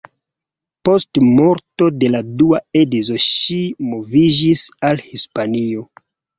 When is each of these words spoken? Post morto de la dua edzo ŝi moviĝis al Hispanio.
Post 0.87 1.19
morto 1.25 1.89
de 1.97 2.09
la 2.15 2.23
dua 2.41 2.63
edzo 2.83 3.21
ŝi 3.27 3.61
moviĝis 3.93 4.67
al 4.91 5.07
Hispanio. 5.07 5.89